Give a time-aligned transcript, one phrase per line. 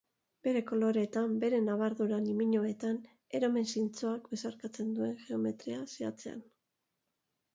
[0.45, 2.97] Bere koloreetan, bere nabardura niminoenetan,
[3.39, 6.41] eromen zintzoak besarkatzen duen geometria zehatzean.